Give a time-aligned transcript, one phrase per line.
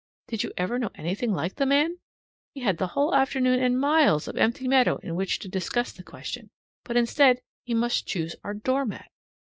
[0.29, 1.99] Did you ever know anything like the man?
[2.55, 6.01] He had the whole afternoon and miles of empty meadow in which to discuss the
[6.01, 6.49] question,
[6.83, 9.11] but instead he must choose our door mat!